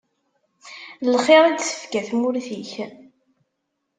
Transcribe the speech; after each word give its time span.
Lxir 1.11 1.43
i 1.49 1.51
d-tefka 1.57 2.01
tmurt-ik. 2.09 2.71